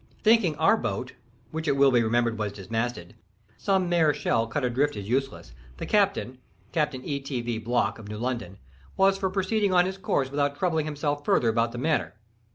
Thinking 0.23 0.55
our 0.55 0.77
boat 0.77 1.13
(which 1.51 1.67
it 1.67 1.77
will 1.77 1.91
be 1.91 2.01
remembered 2.01 2.39
was 2.39 2.51
dismasted) 2.53 3.13
some 3.55 3.87
mere 3.87 4.15
shell 4.15 4.47
cut 4.47 4.63
adrift 4.63 4.95
as 4.95 5.07
useless, 5.07 5.53
the 5.77 5.85
captain 5.85 6.39
(Captain 6.71 7.05
E. 7.05 7.19
T. 7.19 7.39
V. 7.41 7.59
Block, 7.59 7.99
of 7.99 8.07
New 8.07 8.17
London) 8.17 8.57
was 8.97 9.19
for 9.19 9.29
proceeding 9.29 9.75
on 9.75 9.85
his 9.85 9.99
course 9.99 10.31
without 10.31 10.57
troubling 10.57 10.85
himself 10.87 11.23
further 11.23 11.49
about 11.49 11.71
the 11.71 11.77
matter. 11.77 12.15